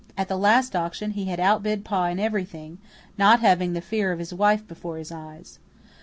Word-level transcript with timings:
At 0.17 0.29
the 0.29 0.35
last 0.35 0.75
auction 0.75 1.11
he 1.11 1.25
had 1.25 1.39
outbid 1.39 1.85
Pa 1.85 2.05
in 2.07 2.17
everything, 2.19 2.79
not 3.19 3.39
having 3.41 3.73
the 3.73 3.81
fear 3.81 4.11
of 4.11 4.17
his 4.17 4.33
wife 4.33 4.67
before 4.67 4.97
his 4.97 5.11
eyes. 5.11 5.59